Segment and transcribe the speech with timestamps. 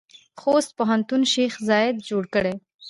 [0.41, 2.53] خوست پوهنتون شیخ زاید جوړ کړی؟